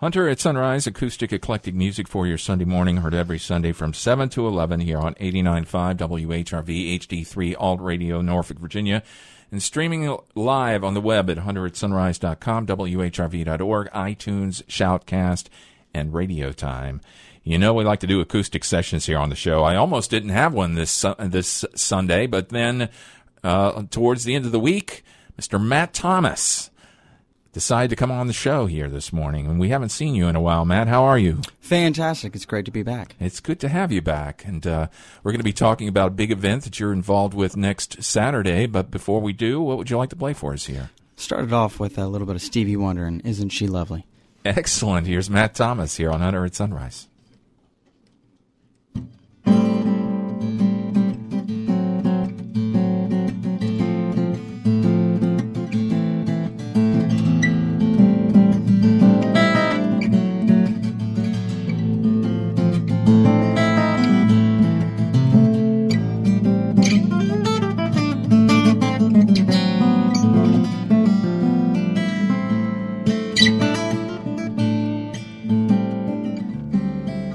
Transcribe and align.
Hunter 0.00 0.28
at 0.28 0.38
Sunrise, 0.38 0.86
acoustic 0.86 1.32
eclectic 1.32 1.74
music 1.74 2.06
for 2.06 2.24
your 2.24 2.38
Sunday 2.38 2.64
morning, 2.64 2.98
heard 2.98 3.14
every 3.14 3.38
Sunday 3.40 3.72
from 3.72 3.92
7 3.92 4.28
to 4.28 4.46
11 4.46 4.78
here 4.78 4.98
on 4.98 5.14
89.5 5.14 5.96
WHRV 5.96 7.00
HD3 7.00 7.56
Alt 7.58 7.80
Radio, 7.80 8.20
Norfolk, 8.20 8.60
Virginia, 8.60 9.02
and 9.50 9.60
streaming 9.60 10.16
live 10.36 10.84
on 10.84 10.94
the 10.94 11.00
web 11.00 11.28
at 11.28 11.38
hunteratsunrise.com, 11.38 12.68
WHRV.org, 12.68 13.90
iTunes, 13.90 14.62
Shoutcast, 14.66 15.46
and 15.92 16.14
Radio 16.14 16.52
Time. 16.52 17.00
You 17.42 17.58
know, 17.58 17.74
we 17.74 17.82
like 17.82 17.98
to 17.98 18.06
do 18.06 18.20
acoustic 18.20 18.62
sessions 18.62 19.06
here 19.06 19.18
on 19.18 19.30
the 19.30 19.34
show. 19.34 19.64
I 19.64 19.74
almost 19.74 20.10
didn't 20.10 20.28
have 20.28 20.54
one 20.54 20.76
this, 20.76 21.04
this 21.18 21.64
Sunday, 21.74 22.28
but 22.28 22.50
then 22.50 22.88
uh, 23.42 23.82
towards 23.90 24.22
the 24.22 24.36
end 24.36 24.46
of 24.46 24.52
the 24.52 24.60
week, 24.60 25.02
Mr. 25.36 25.60
Matt 25.60 25.92
Thomas 25.92 26.70
decided 27.58 27.90
to 27.90 27.96
come 27.96 28.12
on 28.12 28.28
the 28.28 28.32
show 28.32 28.66
here 28.66 28.88
this 28.88 29.12
morning. 29.12 29.48
And 29.48 29.58
we 29.58 29.70
haven't 29.70 29.88
seen 29.88 30.14
you 30.14 30.28
in 30.28 30.36
a 30.36 30.40
while, 30.40 30.64
Matt. 30.64 30.86
How 30.86 31.02
are 31.02 31.18
you? 31.18 31.42
Fantastic. 31.58 32.36
It's 32.36 32.44
great 32.44 32.64
to 32.66 32.70
be 32.70 32.84
back. 32.84 33.16
It's 33.18 33.40
good 33.40 33.58
to 33.58 33.68
have 33.68 33.90
you 33.90 34.00
back. 34.00 34.44
And 34.44 34.64
uh, 34.64 34.86
we're 35.24 35.32
going 35.32 35.40
to 35.40 35.44
be 35.44 35.52
talking 35.52 35.88
about 35.88 36.06
a 36.06 36.12
big 36.12 36.30
event 36.30 36.62
that 36.62 36.78
you're 36.78 36.92
involved 36.92 37.34
with 37.34 37.56
next 37.56 38.00
Saturday. 38.00 38.66
But 38.66 38.92
before 38.92 39.20
we 39.20 39.32
do, 39.32 39.60
what 39.60 39.76
would 39.76 39.90
you 39.90 39.98
like 39.98 40.10
to 40.10 40.16
play 40.16 40.34
for 40.34 40.52
us 40.52 40.66
here? 40.66 40.90
Started 41.16 41.52
off 41.52 41.80
with 41.80 41.98
a 41.98 42.06
little 42.06 42.28
bit 42.28 42.36
of 42.36 42.42
Stevie 42.42 42.76
Wonder 42.76 43.06
and 43.06 43.26
Isn't 43.26 43.48
She 43.48 43.66
Lovely? 43.66 44.06
Excellent. 44.44 45.08
Here's 45.08 45.28
Matt 45.28 45.56
Thomas 45.56 45.96
here 45.96 46.12
on 46.12 46.20
Hunter 46.20 46.44
at 46.44 46.54
Sunrise. 46.54 47.08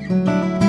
Excellent. 0.04 0.62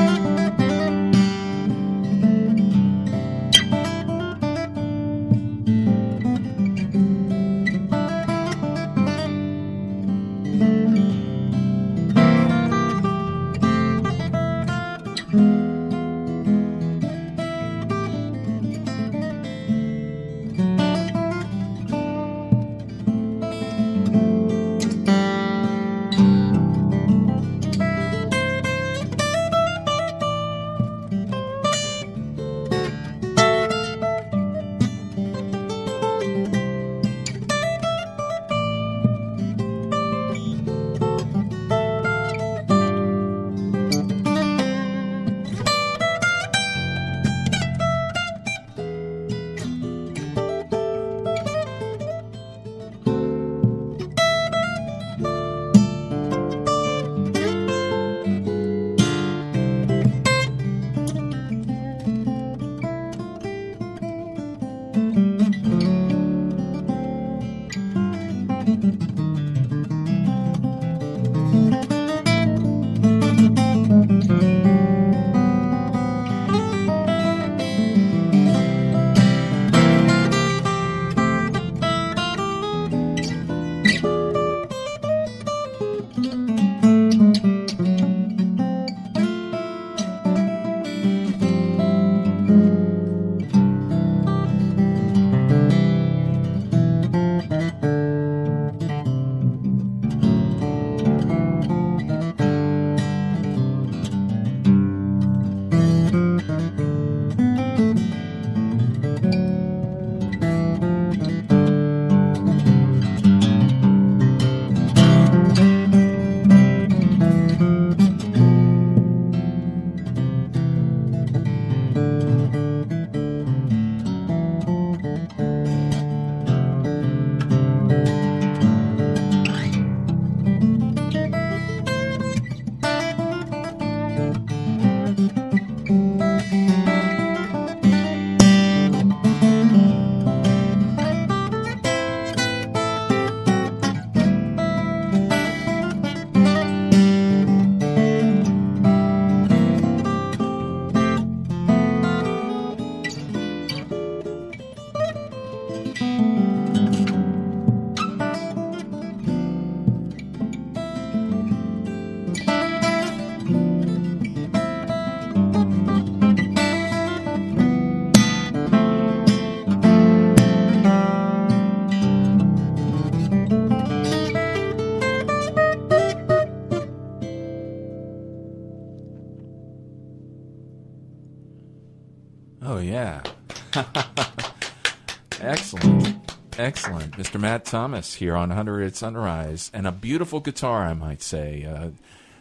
Mr. 187.16 187.40
Matt 187.40 187.64
Thomas 187.64 188.14
here 188.14 188.34
on 188.34 188.50
Hunter 188.50 188.82
at 188.82 188.96
Sunrise. 188.96 189.70
And 189.72 189.86
a 189.86 189.92
beautiful 189.92 190.40
guitar, 190.40 190.84
I 190.84 190.94
might 190.94 191.22
say. 191.22 191.64
Uh, 191.64 191.90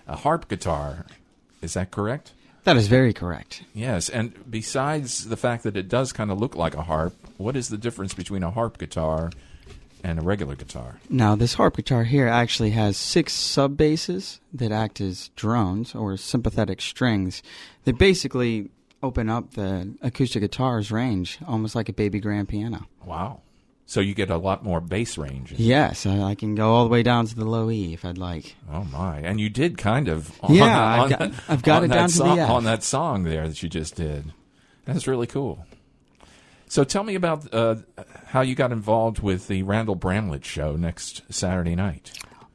a 0.08 0.18
harp 0.18 0.48
guitar. 0.48 1.06
Is 1.62 1.76
that 1.76 1.92
correct? 1.92 2.34
That 2.64 2.78
is 2.78 2.88
very 2.88 3.14
correct. 3.14 3.64
Yes. 3.74 4.10
And 4.10 4.50
besides 4.50 5.28
the 5.28 5.38
fact 5.38 5.64
that 5.64 5.78
it 5.78 5.90
does 5.90 6.14
kind 6.14 6.32
of 6.32 6.40
look 6.40 6.56
like 6.56 6.76
a 6.76 6.84
harp, 6.84 7.14
what 7.38 7.56
is 7.56 7.70
the 7.70 7.78
difference 7.78 8.14
between 8.14 8.42
a 8.42 8.52
harp 8.52 8.78
guitar 8.78 9.32
and 10.04 10.18
a 10.18 10.22
regular 10.22 10.56
guitar? 10.56 11.00
Now, 11.10 11.36
this 11.36 11.54
harp 11.54 11.76
guitar 11.76 12.04
here 12.06 12.28
actually 12.28 12.72
has 12.72 12.98
six 12.98 13.34
sub 13.34 13.78
basses 13.78 14.40
that 14.54 14.72
act 14.72 15.02
as 15.02 15.30
drones 15.36 15.94
or 15.94 16.18
sympathetic 16.18 16.82
strings. 16.82 17.44
They 17.84 17.92
basically 17.92 18.70
open 19.04 19.30
up 19.30 19.52
the 19.52 19.94
acoustic 20.02 20.42
guitar's 20.42 20.92
range 20.92 21.38
almost 21.46 21.76
like 21.76 21.90
a 21.90 21.94
baby 21.94 22.20
grand 22.20 22.50
piano. 22.50 22.88
Wow. 23.06 23.42
So 23.86 24.00
you 24.00 24.14
get 24.16 24.30
a 24.30 24.38
lot 24.38 24.64
more 24.64 24.80
bass 24.80 25.18
range. 25.18 25.52
Yes, 25.52 26.06
I, 26.06 26.22
I 26.22 26.36
can 26.36 26.56
go 26.56 26.72
all 26.74 26.84
the 26.86 26.90
way 26.90 27.04
down 27.04 27.26
to 27.28 27.36
the 27.36 27.46
low 27.46 27.70
E 27.70 27.94
if 27.94 28.06
I'd 28.06 28.18
like. 28.18 28.56
Oh 28.72 28.86
my! 28.86 29.18
And 29.20 29.40
you 29.42 29.50
did 29.50 29.78
kind 29.78 30.08
of. 30.08 30.32
On, 30.42 30.54
Yeah, 30.56 30.64
on 30.64 31.00
I've 31.00 31.10
got- 31.10 31.20
that- 31.20 31.44
I've 31.50 31.64
got 31.64 31.84
it 31.84 31.88
down 31.90 32.10
to 32.10 32.18
the 32.18 32.24
song, 32.26 32.40
F. 32.40 32.50
on 32.50 32.64
that 32.64 32.84
song 32.84 33.24
there 33.24 33.48
that 33.48 33.62
you 33.62 33.70
just 33.70 33.96
did. 33.96 34.34
That's 34.86 35.06
really 35.08 35.28
cool. 35.28 35.66
So 36.68 36.84
tell 36.84 37.04
me 37.04 37.14
about 37.16 37.54
uh, 37.54 37.76
how 38.28 38.42
you 38.42 38.56
got 38.56 38.72
involved 38.72 39.20
with 39.20 39.48
the 39.48 39.62
Randall 39.64 39.96
Bramlett 39.96 40.44
show 40.44 40.76
next 40.76 41.22
Saturday 41.30 41.76
night. 41.76 42.12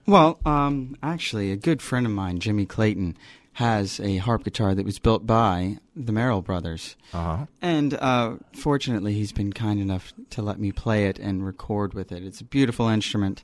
Well, 0.06 0.40
um, 0.44 0.96
actually, 1.02 1.52
a 1.52 1.56
good 1.56 1.80
friend 1.82 2.04
of 2.06 2.10
mine, 2.12 2.40
Jimmy 2.40 2.66
Clayton, 2.66 3.16
has 3.58 3.98
a 3.98 4.18
harp 4.18 4.44
guitar 4.44 4.72
that 4.72 4.86
was 4.86 5.00
built 5.00 5.26
by 5.26 5.76
the 5.96 6.12
Merrill 6.12 6.42
brothers. 6.42 6.94
Uh 7.12 7.22
huh. 7.22 7.46
And 7.60 7.94
uh, 7.94 8.36
fortunately, 8.52 9.14
he's 9.14 9.32
been 9.32 9.52
kind 9.52 9.80
enough 9.80 10.12
to 10.30 10.42
let 10.42 10.60
me 10.60 10.70
play 10.70 11.06
it 11.06 11.18
and 11.18 11.44
record 11.44 11.92
with 11.92 12.12
it. 12.12 12.22
It's 12.22 12.40
a 12.40 12.44
beautiful 12.44 12.86
instrument, 12.86 13.42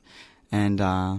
and 0.53 0.79
uh, 0.79 1.17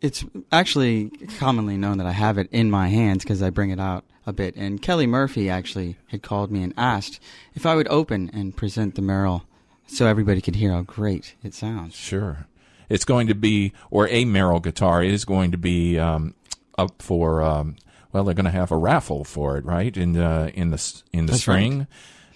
it's 0.00 0.24
actually 0.50 1.10
commonly 1.38 1.76
known 1.76 1.98
that 1.98 2.06
I 2.06 2.12
have 2.12 2.38
it 2.38 2.48
in 2.50 2.70
my 2.70 2.88
hands 2.88 3.22
because 3.22 3.42
I 3.42 3.50
bring 3.50 3.68
it 3.68 3.78
out 3.78 4.04
a 4.26 4.32
bit. 4.32 4.56
And 4.56 4.80
Kelly 4.80 5.06
Murphy 5.06 5.50
actually 5.50 5.98
had 6.06 6.22
called 6.22 6.50
me 6.50 6.62
and 6.62 6.72
asked 6.78 7.20
if 7.52 7.66
I 7.66 7.74
would 7.74 7.88
open 7.88 8.30
and 8.32 8.56
present 8.56 8.94
the 8.94 9.02
Merrill 9.02 9.44
so 9.86 10.06
everybody 10.06 10.40
could 10.40 10.56
hear 10.56 10.72
how 10.72 10.80
great 10.80 11.34
it 11.42 11.52
sounds. 11.52 11.94
Sure. 11.94 12.46
It's 12.88 13.04
going 13.04 13.26
to 13.26 13.34
be, 13.34 13.72
or 13.90 14.08
a 14.08 14.24
Merrill 14.24 14.60
guitar 14.60 15.02
is 15.02 15.26
going 15.26 15.50
to 15.50 15.58
be 15.58 15.98
um, 15.98 16.34
up 16.78 17.02
for. 17.02 17.42
Um, 17.42 17.76
well, 18.12 18.24
they're 18.24 18.34
going 18.34 18.44
to 18.44 18.50
have 18.50 18.70
a 18.70 18.76
raffle 18.76 19.24
for 19.24 19.56
it, 19.58 19.64
right? 19.64 19.96
In 19.96 20.12
the 20.12 20.52
in 20.54 20.70
the 20.70 21.02
in 21.12 21.26
the 21.26 21.32
That's 21.32 21.42
spring. 21.42 21.86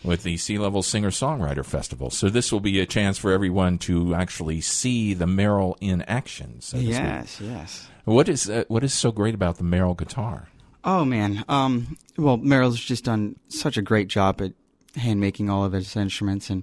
With 0.04 0.22
the 0.22 0.36
Sea 0.36 0.58
Level 0.58 0.84
Singer 0.84 1.10
Songwriter 1.10 1.64
Festival. 1.64 2.10
So, 2.10 2.28
this 2.28 2.52
will 2.52 2.60
be 2.60 2.78
a 2.78 2.86
chance 2.86 3.18
for 3.18 3.32
everyone 3.32 3.78
to 3.78 4.14
actually 4.14 4.60
see 4.60 5.12
the 5.12 5.26
Merrill 5.26 5.76
in 5.80 6.02
action. 6.02 6.60
So. 6.60 6.76
Yes, 6.76 7.40
yes. 7.40 7.88
What 8.04 8.28
is 8.28 8.48
uh, 8.48 8.64
what 8.68 8.84
is 8.84 8.94
so 8.94 9.10
great 9.10 9.34
about 9.34 9.56
the 9.56 9.64
Merrill 9.64 9.94
guitar? 9.94 10.48
Oh 10.84 11.04
man. 11.04 11.44
Um, 11.48 11.98
well, 12.16 12.36
Merrill's 12.36 12.80
just 12.80 13.04
done 13.04 13.36
such 13.48 13.76
a 13.76 13.82
great 13.82 14.08
job 14.08 14.40
at 14.40 14.52
hand 14.96 15.20
making 15.20 15.50
all 15.50 15.64
of 15.64 15.72
his 15.72 15.94
instruments, 15.96 16.48
and 16.48 16.62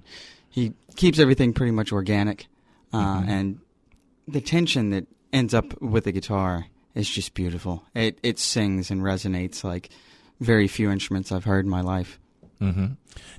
he 0.50 0.72
keeps 0.96 1.18
everything 1.18 1.52
pretty 1.52 1.72
much 1.72 1.92
organic. 1.92 2.46
Uh, 2.92 3.22
And 3.26 3.60
the 4.26 4.40
tension 4.40 4.90
that 4.90 5.06
ends 5.32 5.52
up 5.54 5.80
with 5.82 6.04
the 6.04 6.12
guitar 6.12 6.66
is 6.96 7.08
just 7.08 7.34
beautiful. 7.34 7.84
It 7.94 8.18
it 8.22 8.38
sings 8.38 8.90
and 8.90 9.02
resonates 9.02 9.62
like 9.62 9.90
very 10.40 10.66
few 10.68 10.90
instruments 10.90 11.30
I've 11.30 11.44
heard 11.44 11.64
in 11.64 11.70
my 11.70 11.80
life. 11.82 12.18
hmm 12.58 12.86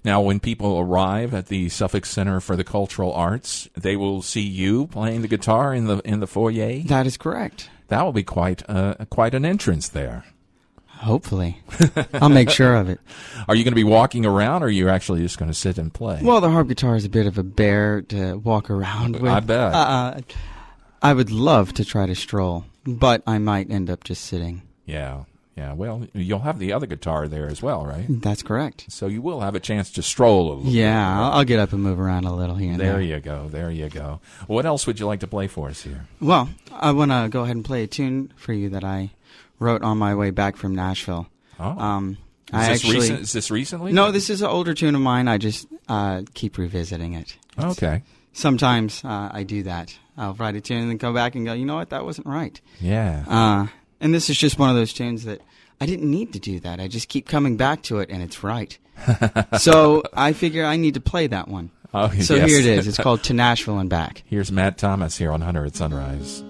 Now, 0.03 0.21
when 0.21 0.39
people 0.39 0.79
arrive 0.79 1.33
at 1.33 1.47
the 1.47 1.69
Suffolk 1.69 2.05
Center 2.05 2.39
for 2.39 2.55
the 2.55 2.63
Cultural 2.63 3.11
Arts, 3.13 3.67
they 3.75 3.95
will 3.95 4.21
see 4.21 4.41
you 4.41 4.87
playing 4.87 5.21
the 5.21 5.27
guitar 5.27 5.73
in 5.73 5.87
the 5.87 5.97
in 6.05 6.19
the 6.19 6.27
foyer. 6.27 6.79
That 6.85 7.05
is 7.07 7.17
correct. 7.17 7.69
That 7.89 8.03
will 8.03 8.13
be 8.13 8.23
quite 8.23 8.63
uh, 8.69 8.95
quite 9.09 9.33
an 9.33 9.45
entrance 9.45 9.89
there. 9.89 10.23
Hopefully, 11.01 11.61
I'll 12.15 12.27
make 12.29 12.49
sure 12.49 12.75
of 12.75 12.89
it. 12.89 12.99
Are 13.47 13.53
you 13.55 13.63
going 13.63 13.71
to 13.73 13.75
be 13.75 13.83
walking 13.83 14.25
around, 14.25 14.63
or 14.63 14.65
are 14.65 14.69
you 14.69 14.89
actually 14.89 15.21
just 15.21 15.37
going 15.37 15.51
to 15.51 15.53
sit 15.57 15.77
and 15.77 15.93
play? 15.93 16.19
Well, 16.23 16.41
the 16.41 16.49
harp 16.49 16.67
guitar 16.67 16.95
is 16.95 17.05
a 17.05 17.09
bit 17.09 17.27
of 17.27 17.37
a 17.37 17.43
bear 17.43 18.01
to 18.03 18.35
walk 18.39 18.71
around 18.71 19.19
with. 19.19 19.31
I 19.31 19.39
bet. 19.39 19.73
Uh, 19.73 20.19
I 21.01 21.13
would 21.13 21.29
love 21.29 21.73
to 21.75 21.85
try 21.85 22.07
to 22.07 22.15
stroll, 22.15 22.65
but 22.87 23.21
I 23.27 23.37
might 23.37 23.69
end 23.69 23.89
up 23.89 24.03
just 24.03 24.23
sitting. 24.25 24.61
yeah, 24.85 25.23
yeah. 25.55 25.73
Well, 25.73 26.07
you'll 26.13 26.39
have 26.39 26.59
the 26.59 26.71
other 26.73 26.85
guitar 26.85 27.27
there 27.27 27.47
as 27.47 27.61
well, 27.61 27.85
right? 27.85 28.05
That's 28.07 28.43
correct. 28.43 28.85
So 28.89 29.07
you 29.07 29.21
will 29.21 29.41
have 29.41 29.55
a 29.55 29.59
chance 29.59 29.91
to 29.93 30.03
stroll 30.03 30.53
a 30.53 30.55
little. 30.55 30.71
Yeah. 30.71 31.19
I'll, 31.19 31.31
I'll 31.39 31.43
get 31.45 31.59
up 31.59 31.73
and 31.73 31.81
move 31.81 31.99
around 31.99 32.25
a 32.25 32.33
little 32.35 32.55
here 32.55 32.71
and 32.71 32.79
There 32.79 32.93
there. 32.93 33.01
you 33.01 33.19
go. 33.19 33.47
There 33.49 33.71
you 33.71 33.89
go. 33.89 34.21
What 34.45 34.65
else 34.67 34.85
would 34.85 34.99
you 34.99 35.07
like 35.07 35.19
to 35.21 35.27
play 35.27 35.47
for 35.47 35.67
us 35.69 35.81
here? 35.81 36.05
Well, 36.21 36.49
I 36.71 36.91
want 36.91 37.09
to 37.11 37.27
go 37.29 37.41
ahead 37.43 37.55
and 37.55 37.65
play 37.65 37.81
a 37.83 37.87
tune 37.87 38.31
for 38.35 38.53
you 38.53 38.69
that 38.69 38.83
I 38.83 39.11
wrote 39.59 39.81
on 39.81 39.97
my 39.97 40.13
way 40.15 40.29
back 40.29 40.55
from 40.57 40.75
Nashville. 40.75 41.27
Oh, 41.59 41.65
Um, 41.71 42.17
is 42.49 42.53
I 42.53 42.67
this 42.69 42.69
actually 42.77 42.95
recent? 42.99 43.19
Is 43.21 43.31
this 43.33 43.49
recently? 43.51 43.91
no, 43.93 44.11
this 44.11 44.29
is 44.29 44.41
an 44.43 44.47
older 44.49 44.75
tune 44.75 44.93
of 44.95 45.01
mine. 45.01 45.27
I 45.27 45.39
just 45.39 45.67
uh, 45.89 46.21
keep 46.35 46.57
revisiting 46.59 47.13
it. 47.13 47.35
It's- 47.57 47.77
Okay. 47.77 48.03
Sometimes 48.33 49.03
uh, 49.03 49.29
I 49.33 49.41
do 49.43 49.63
that. 49.63 49.97
I'll 50.17 50.33
write 50.33 50.55
a 50.55 50.61
tune 50.61 50.81
and 50.81 50.89
then 50.89 50.97
come 50.97 51.13
back 51.13 51.35
and 51.35 51.45
go, 51.45 51.53
you 51.53 51.65
know 51.65 51.75
what, 51.75 51.89
that 51.91 52.03
wasn't 52.05 52.27
right. 52.27 52.59
Yeah. 52.81 53.23
Uh, 53.27 53.67
and 54.01 54.13
this 54.13 54.29
is 54.29 54.37
just 54.37 54.57
one 54.57 54.69
of 54.69 54.75
those 54.75 54.93
tunes 54.93 55.25
that 55.25 55.41
I 55.79 55.85
didn't 55.85 56.09
need 56.09 56.33
to 56.33 56.39
do 56.39 56.59
that. 56.61 56.79
I 56.79 56.87
just 56.87 57.07
keep 57.07 57.27
coming 57.27 57.55
back 57.57 57.83
to 57.83 57.99
it 57.99 58.09
and 58.09 58.23
it's 58.23 58.43
right. 58.43 58.77
so 59.59 60.03
I 60.13 60.33
figure 60.33 60.65
I 60.65 60.75
need 60.77 60.95
to 60.95 60.99
play 61.01 61.27
that 61.27 61.47
one. 61.47 61.69
Oh, 61.93 62.09
So 62.19 62.35
yes. 62.35 62.49
here 62.49 62.59
it 62.59 62.65
is. 62.65 62.87
It's 62.87 62.97
called 63.01 63.23
To 63.23 63.33
Nashville 63.33 63.77
and 63.79 63.89
Back. 63.89 64.23
Here's 64.25 64.51
Matt 64.51 64.77
Thomas 64.77 65.17
here 65.17 65.31
on 65.31 65.41
Hunter 65.41 65.65
at 65.65 65.75
Sunrise. 65.75 66.43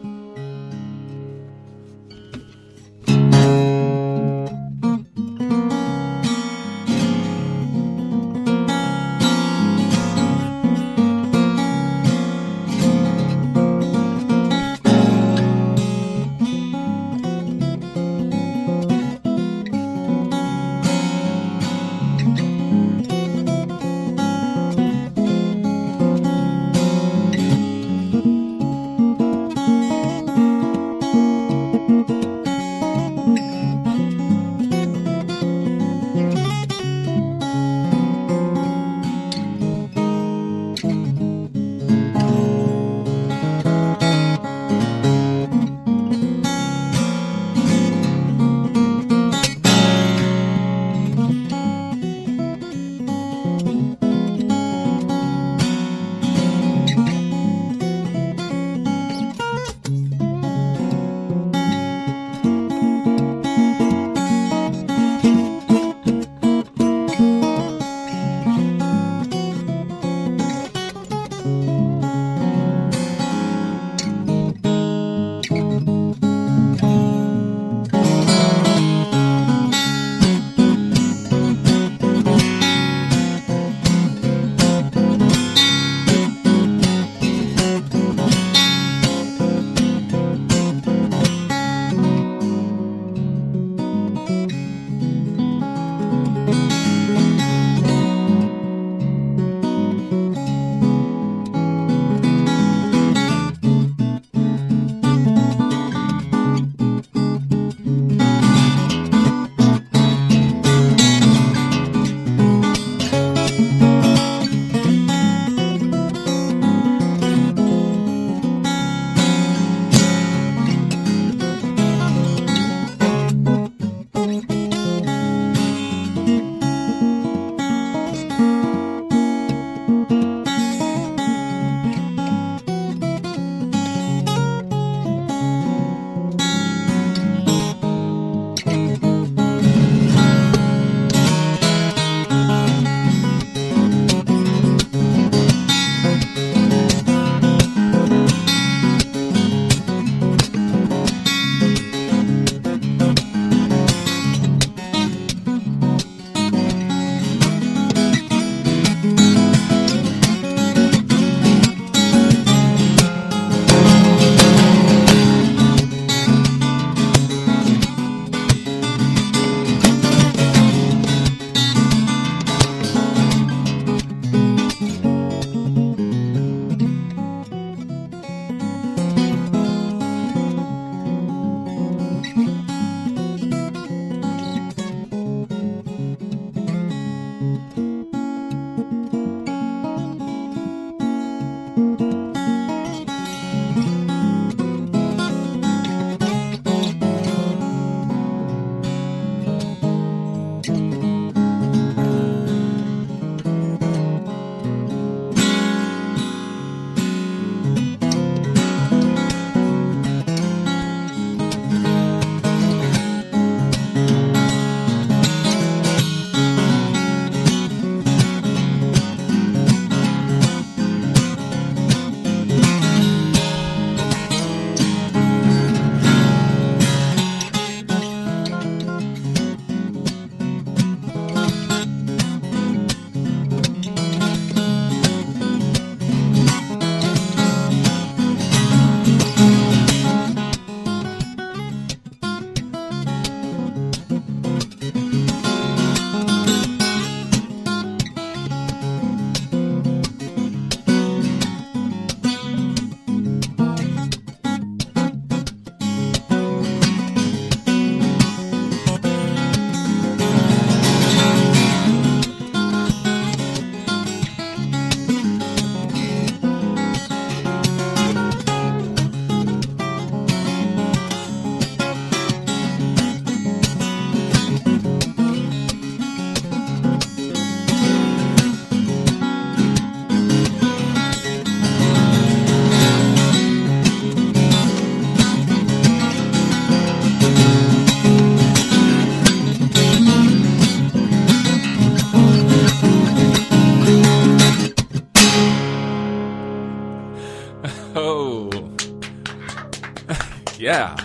Yeah. 300.78 300.96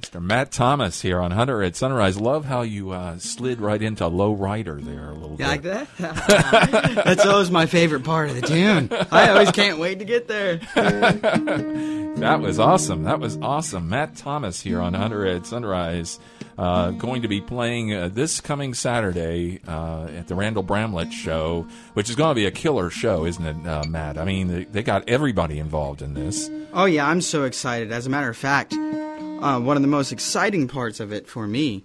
Mr. 0.00 0.20
Matt 0.22 0.52
Thomas 0.52 1.00
here 1.00 1.20
on 1.20 1.30
Hunter 1.30 1.62
at 1.62 1.74
Sunrise. 1.74 2.20
Love 2.20 2.44
how 2.44 2.60
you 2.62 2.90
uh, 2.90 3.16
slid 3.18 3.60
right 3.62 3.80
into 3.80 4.06
low 4.08 4.34
rider 4.34 4.78
there 4.80 5.08
a 5.10 5.14
little 5.14 5.36
You 5.38 5.46
like 5.46 5.62
bit. 5.62 5.86
that? 5.98 7.02
That's 7.06 7.24
always 7.24 7.50
my 7.50 7.64
favorite 7.66 8.04
part 8.04 8.28
of 8.28 8.36
the 8.38 8.46
tune. 8.46 8.90
I 9.10 9.30
always 9.30 9.50
can't 9.52 9.78
wait 9.78 10.00
to 10.00 10.04
get 10.04 10.28
there. 10.28 10.60
That 12.22 12.40
was 12.40 12.60
awesome. 12.60 13.04
That 13.04 13.18
was 13.18 13.36
awesome. 13.38 13.88
Matt 13.88 14.14
Thomas 14.16 14.60
here 14.60 14.80
on 14.80 14.94
Hunter 14.94 15.26
at 15.26 15.44
Sunrise. 15.46 16.20
Uh, 16.58 16.90
going 16.90 17.22
to 17.22 17.28
be 17.28 17.40
playing 17.40 17.94
uh, 17.94 18.08
this 18.08 18.40
coming 18.40 18.74
Saturday 18.74 19.60
uh, 19.66 20.04
at 20.04 20.28
the 20.28 20.34
Randall 20.34 20.62
Bramlett 20.62 21.12
show, 21.12 21.66
which 21.94 22.10
is 22.10 22.16
going 22.16 22.30
to 22.30 22.34
be 22.34 22.44
a 22.44 22.50
killer 22.50 22.90
show, 22.90 23.24
isn't 23.24 23.44
it, 23.44 23.66
uh, 23.66 23.84
Matt? 23.84 24.18
I 24.18 24.24
mean, 24.24 24.48
they, 24.48 24.64
they 24.64 24.82
got 24.82 25.08
everybody 25.08 25.58
involved 25.58 26.02
in 26.02 26.12
this. 26.14 26.50
Oh 26.74 26.84
yeah, 26.84 27.06
I'm 27.08 27.22
so 27.22 27.44
excited. 27.44 27.90
As 27.90 28.06
a 28.06 28.10
matter 28.10 28.28
of 28.28 28.36
fact, 28.36 28.74
uh, 28.74 29.60
one 29.60 29.76
of 29.76 29.82
the 29.82 29.88
most 29.88 30.12
exciting 30.12 30.68
parts 30.68 31.00
of 31.00 31.12
it 31.12 31.26
for 31.26 31.46
me, 31.46 31.84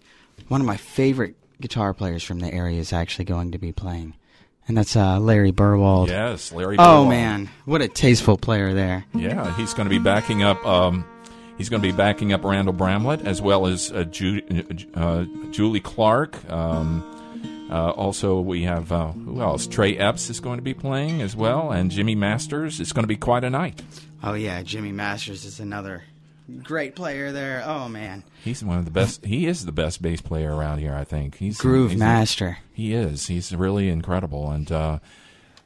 one 0.49 0.59
of 0.61 0.67
my 0.67 0.77
favorite 0.77 1.35
guitar 1.61 1.93
players 1.93 2.23
from 2.23 2.39
the 2.39 2.53
area 2.53 2.79
is 2.79 2.91
actually 2.93 3.25
going 3.25 3.51
to 3.53 3.57
be 3.57 3.71
playing, 3.71 4.15
and 4.67 4.77
that's 4.77 4.95
uh, 4.95 5.19
Larry 5.19 5.51
Burwald. 5.53 6.09
Yes, 6.09 6.51
Larry. 6.51 6.77
Burwald. 6.77 6.85
Oh 6.87 7.05
man, 7.05 7.49
what 7.65 7.81
a 7.81 7.87
tasteful 7.87 8.37
player 8.37 8.73
there. 8.73 9.05
Yeah, 9.13 9.55
he's 9.55 9.73
going 9.73 9.85
to 9.85 9.89
be 9.89 9.99
backing 9.99 10.43
up. 10.43 10.63
Um, 10.65 11.05
he's 11.57 11.69
going 11.69 11.81
to 11.81 11.87
be 11.87 11.95
backing 11.95 12.33
up 12.33 12.43
Randall 12.43 12.73
Bramlett 12.73 13.25
as 13.25 13.41
well 13.41 13.67
as 13.67 13.91
uh, 13.91 14.03
Ju- 14.05 14.41
uh, 14.95 15.25
Julie 15.51 15.79
Clark. 15.79 16.49
Um, 16.49 17.03
uh, 17.69 17.91
also, 17.91 18.39
we 18.39 18.63
have 18.63 18.91
uh, 18.91 19.11
who 19.11 19.41
else? 19.41 19.67
Trey 19.67 19.97
Epps 19.97 20.29
is 20.29 20.39
going 20.39 20.57
to 20.57 20.63
be 20.63 20.73
playing 20.73 21.21
as 21.21 21.35
well, 21.35 21.71
and 21.71 21.91
Jimmy 21.91 22.15
Masters. 22.15 22.79
It's 22.79 22.93
going 22.93 23.03
to 23.03 23.07
be 23.07 23.17
quite 23.17 23.43
a 23.43 23.49
night. 23.49 23.81
Oh 24.23 24.33
yeah, 24.33 24.61
Jimmy 24.63 24.91
Masters 24.93 25.43
is 25.43 25.59
another 25.59 26.03
great 26.63 26.95
player 26.95 27.33
there. 27.33 27.61
Oh 27.65 27.89
man, 27.89 28.23
He's 28.43 28.63
one 28.63 28.77
of 28.77 28.85
the 28.85 28.91
best. 28.91 29.25
He 29.25 29.47
is 29.47 29.65
the 29.65 29.73
best 29.73 30.01
bass 30.01 30.21
player 30.21 30.55
around 30.55 30.79
here. 30.79 30.95
I 30.95 31.03
think 31.03 31.35
he's 31.37 31.57
groove 31.57 31.91
he's 31.91 31.99
master. 31.99 32.59
he 32.73 32.93
is. 32.93 33.27
He's 33.27 33.53
really 33.53 33.89
incredible, 33.89 34.49
and 34.49 34.71
uh, 34.71 34.99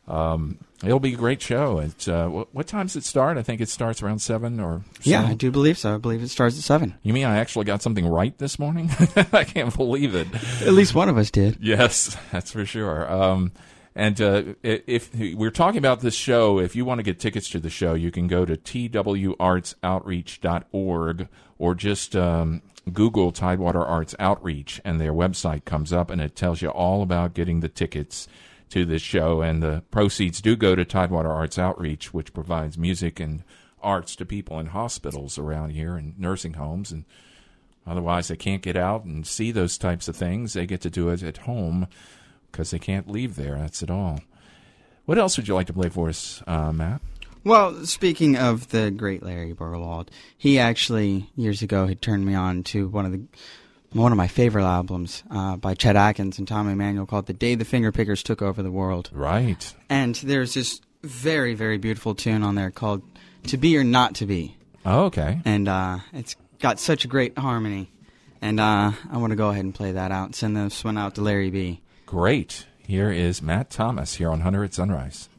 um, 0.08 0.58
it'll 0.84 1.00
be 1.00 1.13
a 1.13 1.17
great 1.17 1.41
show. 1.41 1.79
It's 1.79 2.08
uh, 2.08 2.27
what, 2.27 2.53
what 2.53 2.67
time 2.67 2.86
does 2.88 2.96
it 2.96 3.03
start? 3.03 3.38
I 3.38 3.43
think 3.43 3.62
it 3.62 3.70
starts 3.70 4.01
around 4.01 4.20
seven 4.20 4.60
or 4.60 4.81
Yeah. 5.03 5.25
I 5.25 5.34
do 5.36 5.51
believe 5.51 5.77
so. 5.77 5.96
I 5.96 5.98
believe 5.98 6.24
it 6.24 6.29
starts 6.29 6.58
at 6.58 6.63
seven. 6.63 6.96
You 7.03 7.13
mean 7.13 7.25
I 7.25 7.38
actually 7.38 7.65
got 7.65 7.81
something 7.81 8.08
right 8.08 8.38
this 8.38 8.58
morning? 8.60 8.89
I 9.34 9.43
can't 9.43 9.75
believe 9.75 10.15
it. 10.15 10.27
At 10.62 10.74
least 10.74 10.96
one 10.96 11.10
of 11.10 11.17
us 11.17 11.29
did. 11.31 11.58
Yes, 11.62 12.15
that's 12.31 12.51
for 12.51 12.65
sure. 12.65 13.12
Um, 13.12 13.51
and 13.93 14.22
uh, 14.22 14.43
if 14.63 15.13
we're 15.13 15.51
talking 15.51 15.77
about 15.77 16.00
this 16.00 16.15
show, 16.15 16.60
if 16.60 16.77
you 16.77 16.86
want 16.86 17.00
to 17.00 17.03
get 17.03 17.20
tickets 17.20 17.50
to 17.50 17.60
the 17.60 17.70
show, 17.70 17.93
you 17.93 18.10
can 18.10 18.27
go 18.27 18.46
to 18.46 18.55
twartsoutreach.org 18.55 21.27
or 21.58 21.75
just 21.75 22.15
um, 22.15 22.62
Google 22.91 23.31
Tidewater 23.31 23.86
Arts 23.86 24.15
Outreach, 24.17 24.81
and 24.84 25.00
their 25.00 25.13
website 25.13 25.65
comes 25.65 25.93
up, 25.93 26.10
and 26.10 26.22
it 26.22 26.36
tells 26.36 26.62
you 26.62 26.70
all 26.70 27.03
about 27.03 27.34
getting 27.34 27.60
the 27.60 27.70
tickets 27.70 28.27
to 28.72 28.86
this 28.86 29.01
show. 29.01 29.42
And 29.42 29.62
the 29.62 29.84
proceeds 29.92 30.42
do 30.42 30.56
go 30.56 30.75
to 30.75 30.84
Tidewater 30.84 31.32
Arts 31.32 31.58
Outreach, 31.58 32.13
which 32.13 32.34
provides 32.34 32.78
music 32.78 33.20
and 33.20 33.44
arts 33.82 34.16
to 34.16 34.25
people 34.25 34.60
in 34.60 34.68
hospitals 34.68 35.38
around 35.38 35.72
here 35.72 35.96
and 35.96 36.18
nursing 36.20 36.54
homes 36.54 36.92
and 36.92 37.06
Otherwise, 37.86 38.28
they 38.28 38.36
can't 38.36 38.62
get 38.62 38.78
out 38.78 39.06
and 39.06 39.25
see 39.25 39.51
those 39.51 39.78
types 39.78 40.08
of 40.08 40.16
things. 40.16 40.54
They 40.54 40.66
get 40.66 40.82
to 40.82 40.90
do 40.90 41.10
it 41.10 41.24
at 41.24 41.38
home 41.38 41.88
because 42.51 42.72
they 42.72 42.80
can't 42.80 43.10
leave 43.10 43.36
there. 43.36 43.58
That's 43.58 43.82
it 43.82 43.90
all. 43.90 44.20
What 45.06 45.18
else 45.18 45.38
would 45.38 45.48
you 45.48 45.56
like 45.56 45.68
to 45.68 45.74
play 45.74 45.90
for 45.90 46.10
us, 46.10 46.44
uh, 46.46 46.72
Matt? 46.72 47.01
Well, 47.44 47.86
speaking 47.86 48.38
of 48.38 48.70
the 48.70 48.92
great 48.92 49.24
Larry 49.24 49.54
Burwald, 49.56 50.10
he 50.38 50.60
actually 50.60 51.32
years 51.36 51.63
ago 51.63 51.88
had 51.88 52.01
turned 52.01 52.24
me 52.24 52.36
on 52.36 52.62
to 52.66 52.88
one 52.88 53.06
of 53.06 53.12
the 53.12 53.24
one 53.93 54.12
of 54.12 54.17
my 54.17 54.27
favorite 54.27 54.63
albums 54.65 55.24
uh, 55.29 55.57
by 55.57 55.74
Chet 55.74 55.95
Atkins 55.95 56.39
and 56.39 56.48
Tom 56.48 56.69
Emmanuel 56.69 57.05
called 57.05 57.25
"The 57.27 57.33
Day 57.33 57.55
the 57.55 57.65
Fingerpickers 57.65 58.24
Took 58.24 58.41
Over 58.41 58.62
the 58.63 58.71
World." 58.71 59.10
Right. 59.13 59.74
And 59.89 60.15
there's 60.15 60.53
this 60.53 60.81
very 61.03 61.53
very 61.55 61.77
beautiful 61.77 62.15
tune 62.15 62.43
on 62.43 62.55
there 62.55 62.71
called 62.71 63.01
"To 63.48 63.57
Be 63.57 63.77
or 63.77 63.83
Not 63.83 64.15
to 64.15 64.25
Be," 64.25 64.55
Oh, 64.86 65.05
okay. 65.05 65.41
and 65.45 65.67
uh, 65.67 66.00
it's 66.13 66.36
got 66.60 66.79
such 66.79 67.05
a 67.05 67.07
great 67.07 67.38
harmony. 67.38 67.91
And 68.43 68.60
uh, 68.60 68.91
I 69.12 69.17
want 69.17 69.31
to 69.31 69.36
go 69.38 69.50
ahead 69.50 69.63
and 69.65 69.74
play 69.75 69.91
that 69.91 70.12
out 70.12 70.25
and 70.25 70.36
send 70.36 70.55
this 70.57 70.83
one 70.83 70.98
out 70.98 71.15
to 71.15 71.21
Larry 71.21 71.51
B. 71.51 71.81
Great. 72.07 72.65
Here 72.88 73.12
is 73.12 73.41
Matt 73.41 73.69
Thomas 73.69 74.15
here 74.15 74.29
on 74.31 74.41
Hunter 74.41 74.63
at 74.63 74.74
Sunrise. 74.74 75.29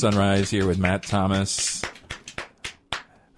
Sunrise 0.00 0.48
here 0.48 0.66
with 0.66 0.78
Matt 0.78 1.02
Thomas. 1.02 1.82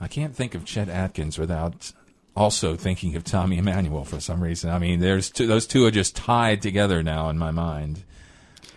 I 0.01 0.07
can't 0.07 0.33
think 0.33 0.55
of 0.55 0.65
Chet 0.65 0.89
Atkins 0.89 1.37
without 1.37 1.91
also 2.37 2.77
thinking 2.77 3.17
of 3.17 3.25
Tommy 3.25 3.59
Emmanuel 3.59 4.05
for 4.05 4.21
some 4.21 4.41
reason. 4.41 4.71
I 4.71 4.79
mean, 4.79 5.01
there's 5.01 5.29
two, 5.29 5.49
those 5.49 5.67
two 5.67 5.85
are 5.87 5.91
just 5.91 6.15
tied 6.15 6.63
together 6.63 7.03
now 7.03 7.31
in 7.31 7.37
my 7.37 7.51
mind. 7.51 8.05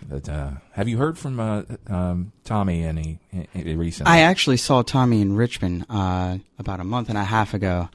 But 0.08 0.28
uh, 0.28 0.50
have 0.72 0.88
you 0.88 0.98
heard 0.98 1.16
from 1.16 1.38
uh, 1.38 1.62
um, 1.86 2.32
Tommy 2.42 2.82
any, 2.82 3.20
any 3.54 3.76
recently? 3.76 4.10
I 4.12 4.22
actually 4.22 4.56
saw 4.56 4.82
Tommy 4.82 5.20
in 5.20 5.36
Richmond 5.36 5.86
uh, 5.88 6.38
about 6.58 6.80
a 6.80 6.84
month 6.84 7.08
and 7.08 7.16
a 7.16 7.22
half 7.22 7.54
ago, 7.54 7.88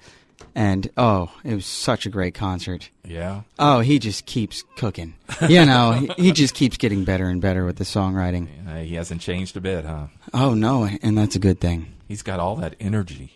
and 0.56 0.90
oh, 0.98 1.32
it 1.44 1.54
was 1.56 1.66
such 1.66 2.06
a 2.06 2.10
great 2.10 2.34
concert. 2.34 2.90
yeah. 3.06 3.42
Oh, 3.60 3.80
he 3.80 4.00
just 4.00 4.26
keeps 4.26 4.64
cooking. 4.78 5.14
You 5.48 5.66
know, 5.66 5.92
he, 5.94 6.24
he 6.26 6.32
just 6.32 6.54
keeps 6.56 6.78
getting 6.78 7.04
better 7.06 7.26
and 7.28 7.42
better 7.42 7.66
with 7.66 7.78
the 7.78 7.84
songwriting. 7.84 8.48
Uh, 8.68 8.82
he 8.84 8.96
hasn't 8.96 9.22
changed 9.22 9.56
a 9.58 9.62
bit, 9.62 9.86
huh? 9.86 10.08
Oh 10.34 10.54
no, 10.54 10.86
and 11.02 11.18
that's 11.18 11.36
a 11.36 11.40
good 11.40 11.60
thing. 11.60 11.94
He's 12.08 12.22
got 12.24 12.40
all 12.40 12.56
that 12.58 12.76
energy. 12.80 13.34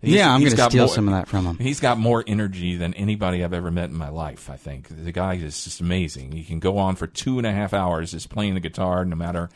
He's- 0.00 0.16
yeah, 0.16 0.32
I'm 0.32 0.40
going 0.40 0.54
to 0.54 0.62
steal 0.64 0.84
more- 0.86 0.94
some 0.94 1.08
of 1.08 1.14
that 1.14 1.28
from 1.28 1.46
him. 1.46 1.56
He's 1.58 1.80
got 1.80 1.98
more 1.98 2.22
energy 2.26 2.76
than 2.76 2.92
anybody 2.94 3.42
I've 3.42 3.54
ever 3.54 3.70
met 3.70 3.88
in 3.90 3.96
my 3.96 4.10
life. 4.10 4.50
I 4.50 4.56
think 4.56 4.88
the 4.88 5.12
guy 5.12 5.34
is 5.34 5.64
just 5.64 5.80
amazing. 5.80 6.32
He 6.32 6.44
can 6.44 6.58
go 6.60 6.76
on 6.78 6.96
for 6.96 7.06
two 7.06 7.38
and 7.38 7.46
a 7.46 7.52
half 7.52 7.72
hours 7.72 8.10
just 8.10 8.28
playing 8.28 8.52
the 8.54 8.60
guitar, 8.60 9.04
no 9.06 9.16
matter. 9.16 9.48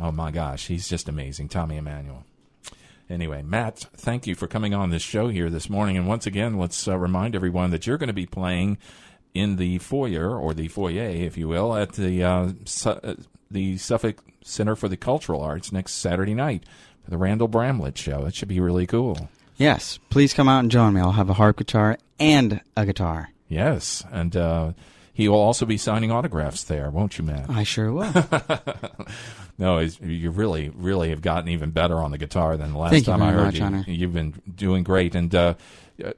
Oh 0.00 0.12
my 0.12 0.30
gosh, 0.30 0.66
he's 0.66 0.88
just 0.88 1.08
amazing, 1.08 1.48
Tommy 1.48 1.76
Emmanuel. 1.76 2.24
Anyway, 3.10 3.42
Matt, 3.42 3.80
thank 3.96 4.28
you 4.28 4.36
for 4.36 4.46
coming 4.46 4.72
on 4.72 4.90
this 4.90 5.02
show 5.02 5.28
here 5.28 5.50
this 5.50 5.68
morning. 5.68 5.96
And 5.96 6.06
once 6.06 6.26
again, 6.26 6.56
let's 6.56 6.86
uh, 6.86 6.96
remind 6.96 7.34
everyone 7.34 7.70
that 7.72 7.84
you're 7.84 7.98
going 7.98 8.06
to 8.06 8.12
be 8.12 8.24
playing 8.26 8.78
in 9.34 9.56
the 9.56 9.78
foyer 9.78 10.38
or 10.38 10.54
the 10.54 10.68
foyer, 10.68 11.08
if 11.08 11.36
you 11.36 11.48
will, 11.48 11.74
at 11.74 11.92
the 11.94 12.22
uh, 12.22 12.52
Su- 12.64 12.90
uh, 12.90 13.14
the 13.50 13.76
Suffolk 13.78 14.22
Center 14.44 14.76
for 14.76 14.88
the 14.88 14.96
Cultural 14.96 15.42
Arts 15.42 15.72
next 15.72 15.94
Saturday 15.94 16.34
night 16.34 16.62
for 17.02 17.10
the 17.10 17.18
Randall 17.18 17.48
Bramlett 17.48 17.98
show. 17.98 18.26
It 18.26 18.34
should 18.36 18.48
be 18.48 18.60
really 18.60 18.86
cool. 18.86 19.28
Yes, 19.56 19.98
please 20.08 20.32
come 20.32 20.48
out 20.48 20.60
and 20.60 20.70
join 20.70 20.94
me. 20.94 21.00
I'll 21.00 21.12
have 21.12 21.28
a 21.28 21.34
harp 21.34 21.56
guitar 21.58 21.98
and 22.20 22.60
a 22.76 22.86
guitar. 22.86 23.30
Yes, 23.48 24.04
and 24.12 24.36
uh, 24.36 24.72
he 25.20 25.28
will 25.28 25.38
also 25.38 25.66
be 25.66 25.76
signing 25.76 26.10
autographs 26.10 26.64
there, 26.64 26.90
won't 26.90 27.18
you, 27.18 27.24
Matt? 27.24 27.50
I 27.50 27.62
sure 27.62 27.92
will. 27.92 28.12
No, 29.58 29.78
you 29.78 30.30
really, 30.30 30.70
really 30.74 31.10
have 31.10 31.20
gotten 31.20 31.50
even 31.50 31.70
better 31.70 31.98
on 31.98 32.12
the 32.12 32.16
guitar 32.16 32.56
than 32.56 32.72
the 32.72 32.78
last 32.78 32.92
Thank 32.92 33.06
you 33.06 33.12
time 33.12 33.22
I 33.22 33.30
heard 33.30 33.44
much, 33.44 33.56
you. 33.56 33.62
Hunter. 33.64 33.90
You've 33.90 34.14
been 34.14 34.40
doing 34.54 34.82
great, 34.84 35.14
and 35.14 35.34
uh, 35.34 35.54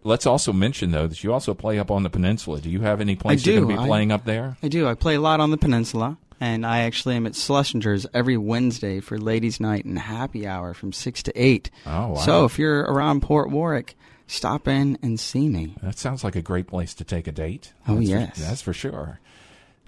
let's 0.05 0.27
also 0.27 0.53
mention 0.53 0.93
though 0.93 1.09
that 1.09 1.25
you 1.25 1.33
also 1.33 1.53
play 1.53 1.81
up 1.81 1.91
on 1.91 2.05
the 2.05 2.09
peninsula. 2.11 2.61
Do 2.61 2.71
you 2.71 2.83
have 2.83 3.01
any 3.01 3.17
place 3.17 3.45
you're 3.45 3.57
going 3.57 3.69
to 3.69 3.75
be 3.75 3.83
I- 3.83 3.87
playing 3.89 4.13
up 4.13 4.25
there? 4.25 4.57
I 4.63 4.69
do. 4.69 4.87
I 4.87 4.95
play 4.95 5.17
a 5.17 5.21
lot 5.21 5.41
on 5.41 5.51
the 5.51 5.57
peninsula, 5.57 6.19
and 6.43 6.67
I 6.67 6.81
actually 6.81 7.15
am 7.15 7.25
at 7.27 7.35
Schlesinger's 7.35 8.05
every 8.13 8.37
Wednesday 8.37 8.99
for 8.99 9.17
ladies' 9.17 9.61
night 9.61 9.85
and 9.85 9.97
happy 9.97 10.45
hour 10.45 10.75
from 10.75 10.93
six 10.93 11.23
to 11.23 11.33
eight. 11.41 11.71
Oh, 11.87 12.09
wow. 12.09 12.15
So 12.17 12.45
if 12.45 12.59
you're 12.59 12.81
around 12.81 13.23
Port 13.23 13.49
Warwick, 13.51 13.97
stop 14.27 14.67
in 14.67 14.99
and 15.03 15.21
see 15.21 15.49
me. 15.49 15.77
That 15.83 15.99
sounds 15.99 16.25
like 16.25 16.35
a 16.35 16.43
great 16.43 16.67
place 16.67 16.95
to 16.95 17.05
take 17.05 17.29
a 17.29 17.33
date. 17.33 17.73
Oh, 17.87 17.95
That's 17.95 18.09
for- 18.11 18.17
yes. 18.17 18.39
that's 18.39 18.61
for 18.63 18.73
sure. 18.73 19.21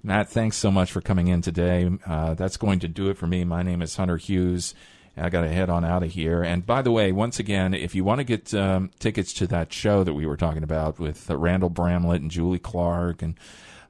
Matt, 0.05 0.29
thanks 0.29 0.57
so 0.57 0.71
much 0.71 0.93
for 0.93 1.01
coming 1.01 1.27
in 1.27 1.40
today. 1.43 1.90
Uh, 2.07 2.35
that's 2.35 2.57
going 2.57 2.79
to 2.81 2.88
do 2.88 3.11
it 3.11 3.17
for 3.19 3.27
me. 3.27 3.43
My 3.45 3.62
name 3.64 3.83
is 3.83 3.97
Hunter 3.97 4.17
Hughes. 4.19 4.75
I 5.17 5.31
got 5.31 5.40
to 5.43 5.49
head 5.49 5.71
on 5.71 5.85
out 5.85 6.03
of 6.05 6.12
here. 6.12 6.43
And 6.43 6.64
by 6.64 6.83
the 6.83 6.93
way, 6.93 7.11
once 7.11 7.38
again, 7.40 7.75
if 7.75 7.95
you 7.97 8.05
want 8.05 8.19
to 8.19 8.25
get 8.25 8.53
um, 8.55 8.90
tickets 9.01 9.33
to 9.35 9.47
that 9.49 9.73
show 9.73 10.05
that 10.05 10.12
we 10.12 10.27
were 10.27 10.37
talking 10.37 10.62
about 10.62 10.99
with 11.01 11.29
uh, 11.31 11.37
Randall 11.37 11.71
Bramlett 11.71 12.21
and 12.21 12.31
Julie 12.31 12.59
Clark 12.61 13.23
and 13.23 13.35